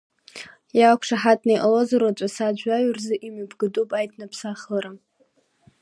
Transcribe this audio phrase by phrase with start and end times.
[0.77, 4.91] Иақәшаҳаҭны иҟалозар уаҵәы асааҭ жәаҩа рзы имҩаԥгатәуп аиҭныԥсахлара.